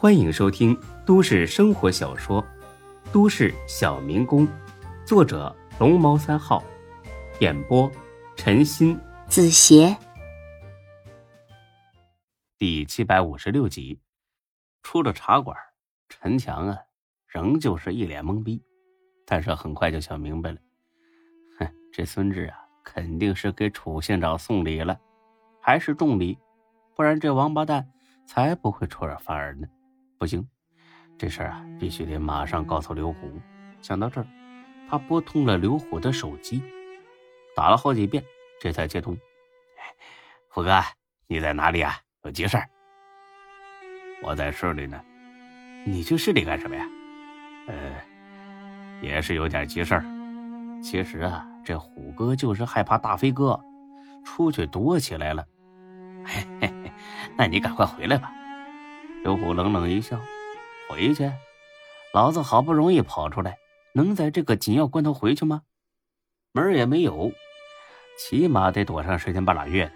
[0.00, 2.40] 欢迎收听都市生活小说
[3.12, 4.46] 《都市小民工》，
[5.04, 6.62] 作者龙猫三号，
[7.40, 7.90] 演播
[8.36, 9.96] 陈鑫、子邪，
[12.56, 14.00] 第七百五十六集。
[14.84, 15.56] 出了茶馆，
[16.08, 16.78] 陈强啊，
[17.26, 18.62] 仍旧是一脸懵逼，
[19.26, 20.58] 但是很快就想明白了，
[21.58, 24.96] 哼，这孙志啊，肯定是给楚县长送礼了，
[25.60, 26.38] 还是重礼，
[26.94, 27.90] 不然这王八蛋
[28.28, 29.66] 才不会出尔反尔呢。
[30.18, 30.44] 不行，
[31.16, 33.40] 这事儿啊，必须得马上告诉刘虎。
[33.80, 34.26] 想到这儿，
[34.90, 36.62] 他拨通了刘虎的手机，
[37.54, 38.22] 打了好几遍，
[38.60, 39.16] 这才接通。
[40.48, 40.82] 虎哥，
[41.28, 41.94] 你在哪里啊？
[42.24, 42.68] 有急事儿？
[44.22, 45.00] 我在市里呢。
[45.86, 46.84] 你去市里干什么呀？
[47.68, 47.74] 呃，
[49.00, 50.04] 也是有点急事儿。
[50.82, 53.58] 其实啊，这虎哥就是害怕大飞哥
[54.24, 55.46] 出去躲起来了。
[56.26, 56.92] 嘿嘿嘿，
[57.36, 58.32] 那你赶快回来吧。
[59.22, 60.18] 刘虎冷冷一笑
[60.88, 61.30] ：“回去？
[62.14, 63.58] 老子好不容易跑出来，
[63.92, 65.62] 能在这个紧要关头回去吗？
[66.52, 67.30] 门也没有，
[68.18, 69.92] 起码得躲上十天半拉月的。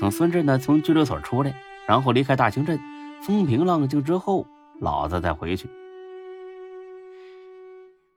[0.00, 1.54] 等孙志呢从拘留所出来，
[1.86, 2.78] 然后离开大清镇，
[3.22, 4.46] 风平浪静之后，
[4.80, 5.68] 老子再回去。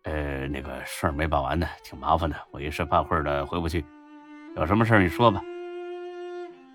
[0.03, 3.83] 呃，那个事儿没办完呢，挺麻烦的，我一时半会儿的回不去。
[4.55, 5.41] 有什么事儿你说吧。”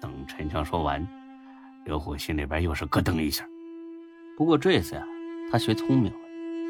[0.03, 1.07] 等陈强说完，
[1.85, 3.45] 刘虎心里边又是咯噔一下。
[4.37, 5.05] 不过这次呀，
[5.51, 6.19] 他学聪明了。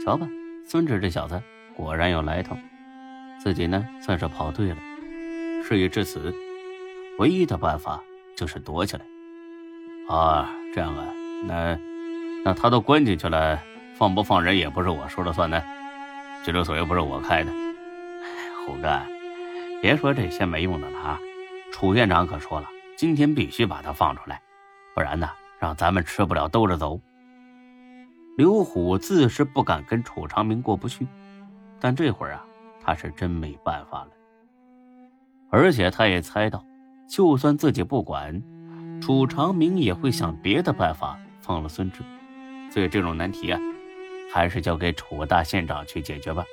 [0.04, 0.28] 瞧吧，
[0.66, 1.40] 孙志这小子
[1.76, 2.56] 果然有来头，
[3.42, 4.76] 自己呢算是跑对了。
[5.62, 6.34] 事已至此，
[7.18, 8.02] 唯一的办法
[8.34, 9.04] 就是躲起来。
[10.08, 11.06] 啊，这样啊，
[11.46, 11.78] 那
[12.44, 13.60] 那他都关进去了，
[13.96, 15.62] 放不放人也不是我说了算的，
[16.44, 17.52] 拘留所又不是我开的。
[18.64, 19.00] 虎哥，
[19.82, 21.20] 别说这些没用的了啊！
[21.72, 24.40] 楚院长可说了，今天必须把他放出来，
[25.00, 27.00] 不然呢，让咱们吃不了兜着走。
[28.36, 31.06] 刘虎自是不敢跟楚长明过不去，
[31.80, 32.44] 但这会儿啊，
[32.84, 34.10] 他是真没办法了。
[35.50, 36.62] 而且他也猜到，
[37.08, 38.42] 就算自己不管，
[39.00, 42.02] 楚长明也会想别的办法放了孙志。
[42.70, 43.58] 所以这种难题啊，
[44.30, 46.44] 还是交给楚大县长去解决吧。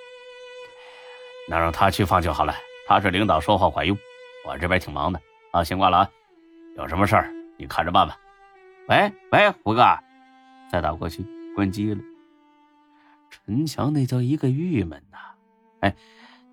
[1.50, 2.56] 那让他去放就好了，
[2.88, 3.98] 他是领导，说话管用。
[4.46, 5.20] 我这边挺忙的
[5.52, 6.10] 啊，先挂了啊。
[6.78, 8.18] 有什么事儿你看着办吧。
[8.90, 9.84] 喂喂，胡哥，
[10.72, 11.26] 再打过去。
[11.54, 12.02] 关机了，
[13.30, 15.18] 陈强那叫一个郁闷呐！
[15.82, 15.94] 哎，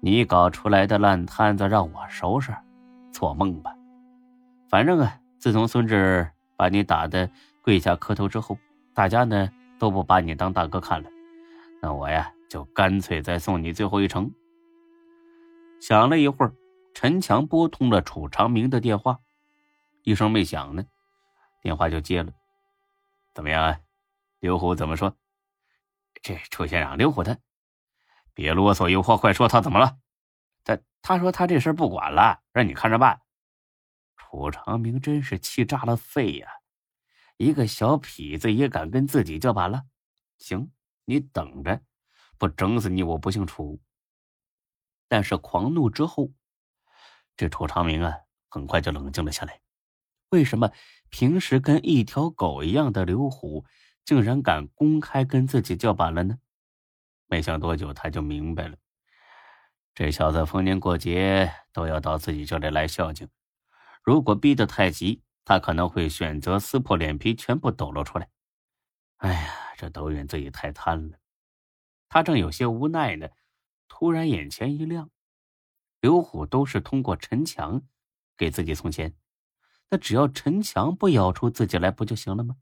[0.00, 2.52] 你搞出来的烂摊子让我收拾，
[3.12, 3.76] 做梦吧！
[4.68, 7.30] 反正啊，自从孙志把你打的
[7.62, 8.58] 跪下磕头之后，
[8.94, 11.08] 大家呢都不把你当大哥看了，
[11.80, 14.32] 那我呀就干脆再送你最后一程。
[15.80, 16.52] 想了一会儿，
[16.94, 19.20] 陈强拨通了楚长明的电话，
[20.02, 20.84] 一声没响呢，
[21.64, 22.30] 电话就接了。
[23.32, 23.80] 怎么样啊？
[24.41, 25.16] 刘虎怎么说？
[26.22, 27.38] 这楚县长，刘虎他
[28.34, 29.48] 别啰嗦，有话快说。
[29.48, 29.98] 他怎么了？
[30.62, 33.22] 他他说他这事不管了，让你看着办。
[34.14, 36.48] 楚长明真是气炸了肺呀！
[37.38, 39.86] 一个小痞子也敢跟自己叫板了？
[40.36, 40.70] 行，
[41.06, 41.81] 你等着，
[42.36, 43.81] 不整死你我不姓楚。
[45.08, 46.31] 但是狂怒之后，
[47.38, 48.14] 这楚长明啊，
[48.50, 49.63] 很快就冷静了下来。
[50.30, 50.72] 为什么
[51.08, 53.64] 平时跟一条狗一样的刘虎？
[54.04, 56.38] 竟然敢公开跟自己叫板了呢？
[57.26, 58.76] 没想多久，他就明白了。
[59.94, 63.28] 这小子逢年过节都要到自己这里来孝敬，
[64.02, 68.28] 如果逼得太急，他可能会选择撕破脸皮，全部抖露出来。
[69.16, 71.18] 哎呀，这都怨自己太贪了。
[72.10, 73.28] 他正有些无奈呢，
[73.88, 75.10] 突然眼前一亮，
[76.00, 77.80] 刘虎都是通过陈强
[78.36, 79.14] 给自己送钱，
[79.90, 82.56] 那只要陈强不咬出自己来，不就行了吗？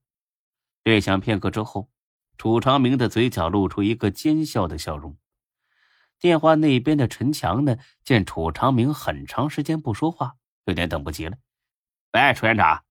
[0.83, 1.91] 略想片刻之后，
[2.37, 5.17] 楚长明的嘴角露出一个奸笑的笑容。
[6.19, 11.37] 电话那边的陈强呢，见楚长明很长时间不说话，有点等不及了。
[12.13, 12.85] 喂，楚院长，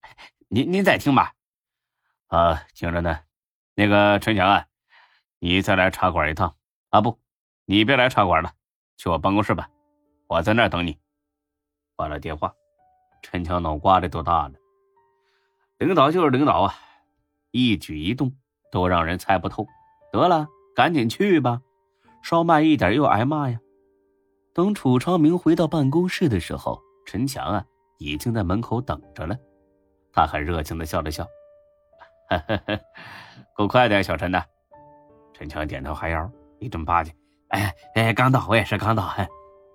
[0.50, 1.34] 您您在听吧？
[2.28, 3.22] 啊，听着呢。
[3.76, 4.68] 那个陈强啊，
[5.40, 6.56] 你再来茶馆一趟
[6.90, 7.02] 啊？
[7.02, 7.22] 不，
[7.66, 8.54] 你别来茶馆了，
[8.98, 9.70] 去我办公室吧，
[10.28, 10.98] 我在那儿等你。
[11.96, 12.54] 挂了电话，
[13.22, 14.54] 陈强脑瓜子都大了。
[15.78, 16.74] 领导就是领导啊。
[17.52, 18.34] 一举一动
[18.72, 19.68] 都让人猜不透，
[20.12, 21.62] 得了，赶紧去吧，
[22.24, 23.60] 稍慢一点又挨骂呀。
[24.54, 27.66] 等楚昌明回到办公室的时候，陈强啊
[28.00, 29.36] 已经在门口等着了。
[30.14, 31.28] 他很热情的笑了笑
[33.54, 34.44] ：“够快的，小陈呐。”
[35.34, 37.14] 陈强点头哈腰，一阵巴结
[37.50, 39.14] ：“哎哎，刚到，我也是刚到。”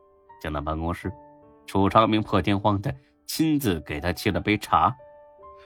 [0.41, 1.13] 进了办公室，
[1.67, 2.95] 楚昌明破天荒的
[3.26, 4.94] 亲自给他沏了杯茶。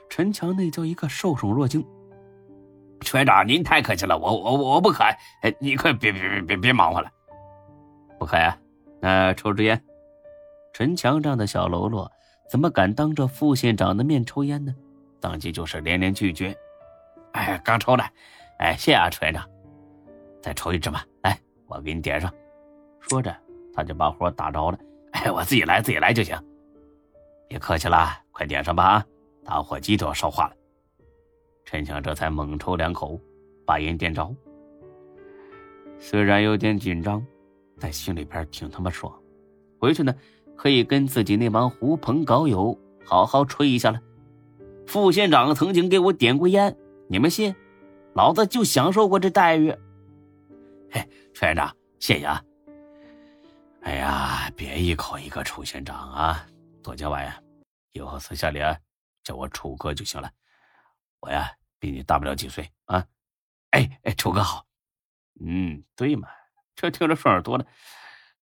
[0.08, 1.84] 陈强那叫一个受宠若惊。
[3.02, 5.04] 副院长，您太客气了，我我我不渴，
[5.42, 7.10] 哎，你快别别别别别忙活了，
[8.18, 8.58] 不渴呀？
[9.00, 9.82] 那抽支烟。
[10.72, 12.10] 陈强这样的小喽啰，
[12.50, 14.74] 怎么敢当着副县长的面抽烟呢？
[15.20, 16.54] 当即就是连连拒绝。
[17.32, 18.04] 哎，刚抽的，
[18.58, 19.48] 哎，谢啊，楚院长，
[20.42, 22.32] 再抽一支吧，来，我给你点上。
[23.00, 23.34] 说着，
[23.72, 24.78] 他就把火打着了。
[25.12, 26.36] 哎，我自己来，自己来就行。
[27.50, 29.06] 别客气了，快点上吧啊！
[29.44, 30.54] 打火机都要烧化了。
[31.64, 33.20] 陈强这才猛抽两口，
[33.66, 34.32] 把烟点着。
[35.98, 37.26] 虽然有点紧张，
[37.80, 39.12] 但心里边挺他妈爽。
[39.80, 40.14] 回去呢，
[40.56, 44.00] 可以跟自己那帮狐朋狗友好好吹一下了。
[44.86, 46.76] 副县长曾经给我点过烟，
[47.08, 47.52] 你们信？
[48.14, 49.74] 老子就享受过这待遇。
[50.92, 51.04] 嘿，
[51.34, 52.40] 副院长，谢谢啊。
[53.82, 56.46] 哎呀，别一口一个楚县长啊，
[56.82, 57.40] 多见外呀！
[57.92, 58.78] 以后私下里啊，
[59.22, 60.32] 叫我楚哥就行了。
[61.20, 63.06] 我呀，比你大不了几岁啊。
[63.70, 64.66] 哎哎，楚哥好。
[65.40, 66.28] 嗯，对嘛，
[66.74, 67.66] 这听着顺耳多了。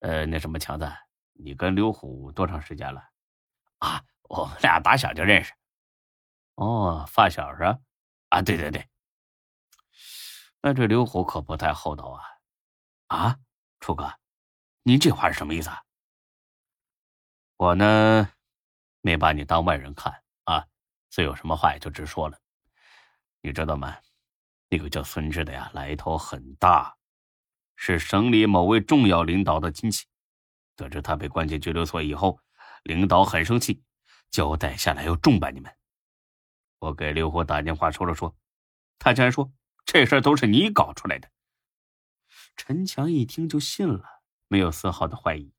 [0.00, 0.90] 呃，那什么强子，
[1.32, 3.02] 你跟刘虎多长时间了？
[3.78, 5.52] 啊，我们俩打小就认识。
[6.54, 7.62] 哦，发小是？
[8.28, 8.88] 啊，对对对。
[10.60, 12.24] 那这刘虎可不太厚道啊。
[13.06, 13.38] 啊，
[13.80, 14.12] 楚哥。
[14.82, 15.82] 您这话是什么意思啊？
[17.58, 18.30] 我呢，
[19.00, 20.64] 没把你当外人看啊，
[21.10, 22.38] 所以有什么话也就直说了。
[23.40, 23.98] 你知道吗？
[24.68, 26.96] 那个叫孙志的呀，来头很大，
[27.74, 30.06] 是省里某位重要领导的亲戚。
[30.76, 32.40] 得知他被关进拘留所以后，
[32.84, 33.82] 领导很生气，
[34.30, 35.76] 交代下来要重办你们。
[36.78, 38.36] 我给刘虎打电话说了说，
[39.00, 39.50] 他竟然说
[39.84, 41.28] 这事都是你搞出来的。
[42.56, 44.22] 陈强一听就信了。
[44.46, 45.52] 没有丝毫的怀疑，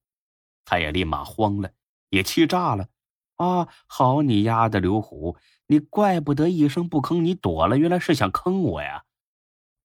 [0.63, 1.74] 他也立马慌了，
[2.09, 2.89] 也气炸了。
[3.35, 9.06] 啊，好你丫的刘虎，你怪不得一声不吭，你躲了，原来是想坑我呀！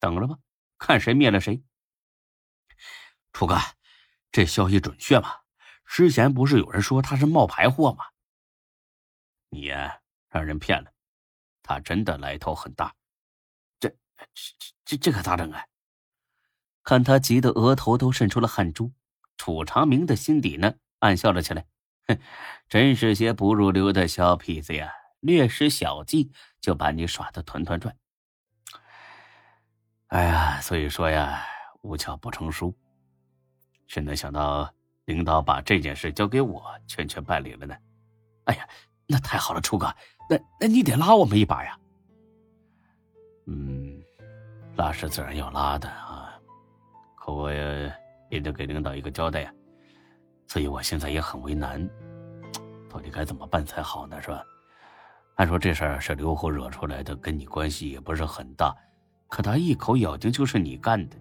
[0.00, 0.38] 等着吧，
[0.76, 1.62] 看谁灭了谁。
[3.32, 3.56] 楚哥，
[4.32, 5.42] 这消息准确吗？
[5.86, 8.06] 之前不是有人说他是冒牌货吗？
[9.50, 10.90] 你呀，让人骗了，
[11.62, 12.94] 他真的来头很大。
[13.78, 13.96] 这、这、
[14.84, 15.64] 这、这可咋整啊？
[16.82, 18.92] 看他急得额头都渗出了汗珠，
[19.36, 21.66] 楚长明的心底呢暗笑了起来，
[22.06, 22.18] 哼，
[22.68, 24.92] 真是些不入流的小痞子呀！
[25.20, 26.30] 略施小计
[26.60, 27.96] 就把你耍得团团转。
[30.08, 31.42] 哎呀，所以说呀，
[31.80, 32.76] 无巧不成书。
[33.86, 34.70] 谁能想到
[35.06, 37.74] 领导把这件事交给我全权办理了呢？
[38.44, 38.68] 哎呀，
[39.06, 39.86] 那太好了，楚哥，
[40.28, 41.78] 那那你得拉我们一把呀。
[43.46, 44.02] 嗯，
[44.76, 46.38] 拉是自然要拉的啊。
[47.16, 47.94] 可我也
[48.28, 49.54] 也得给领导一个交代呀，
[50.46, 51.88] 所以我现在也很为难，
[52.88, 54.20] 到底该怎么办才好呢？
[54.22, 54.42] 是吧？
[55.36, 58.72] 按说这事儿是刘虎惹出来的，跟你关系也不是很大，
[59.28, 61.16] 可他一口咬定就是你干的。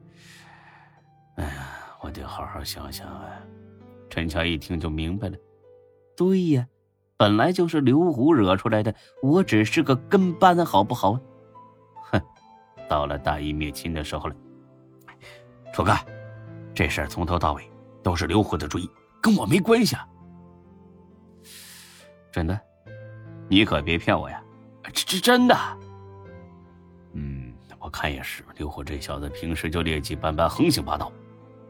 [1.38, 1.68] 哎呀，
[2.00, 3.26] 我得好好想想啊！
[4.10, 5.38] 陈强一听就明白了，
[6.16, 6.68] 对呀，
[7.18, 8.94] 本来就是刘虎惹出来的，
[9.24, 11.20] 我只是个跟班，好不好？
[12.12, 12.22] 哼，
[12.88, 14.36] 到了大义灭亲的时候了。
[15.74, 15.92] 楚哥，
[16.76, 17.68] 这事儿从头到尾
[18.04, 18.88] 都是刘虎的主意，
[19.24, 20.06] 跟我没关系啊！
[22.30, 22.60] 真的，
[23.48, 24.44] 你可别骗我呀！
[24.84, 25.56] 这这真的。
[27.14, 31.10] 嗯，我看也是，刘虎这小子平时就劣迹斑斑，横行霸道，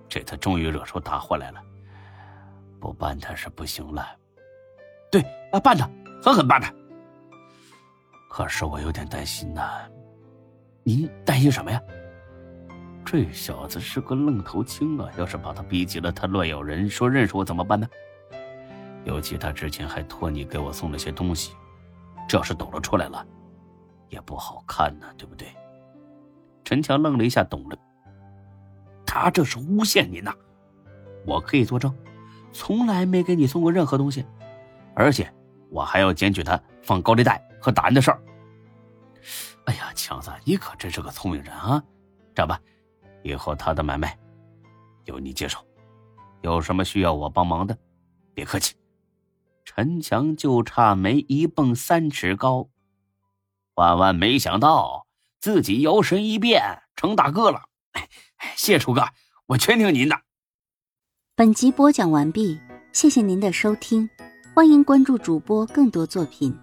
[0.10, 1.62] 这次终于惹出大祸来了，
[2.79, 4.03] 不办他是不行了。
[5.12, 5.88] 对啊，办他，
[6.24, 6.74] 狠狠办他。
[8.31, 9.88] 可是我有点担心呐。
[10.81, 11.79] 您担心什么呀？
[13.13, 15.08] 这小子是个愣头青啊！
[15.20, 17.88] 要是把他逼急了，他乱咬人，说认识我怎么办呢？
[19.05, 21.53] 尤其他之前还托你给我送了些东西，
[22.27, 23.24] 这要是抖了出来了，
[24.10, 25.48] 也不好看呢，对不对？
[26.63, 27.77] 陈强愣了一下，懂了。
[29.05, 30.34] 他这是诬陷您呐！
[31.24, 31.96] 我可以作证，
[32.51, 34.25] 从来没给你送过任何东西，
[34.96, 35.32] 而且
[35.70, 38.20] 我还要检举他放高利贷和打人的事儿。
[39.65, 41.84] 哎呀，强子，你可真是个聪明人啊！
[42.34, 42.60] 这样吧。
[43.23, 44.17] 以后他的买卖
[45.05, 45.59] 由你接手，
[46.41, 47.77] 有什么需要我帮忙的，
[48.33, 48.75] 别客气。
[49.65, 52.69] 陈强就差没一蹦三尺高，
[53.75, 55.07] 万万没想到
[55.39, 57.63] 自己摇身一变成大哥了。
[58.55, 59.05] 谢楚哥，
[59.47, 60.19] 我全听您的。
[61.35, 62.59] 本集播讲完毕，
[62.91, 64.09] 谢谢您的收听，
[64.53, 66.55] 欢迎关注主播更多作品。